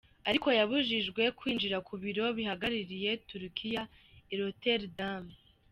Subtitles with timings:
[0.29, 3.83] Ariko yabujijwe kwinjira ku biro bihagarariye Turukiya
[4.33, 5.23] i Rotterdam.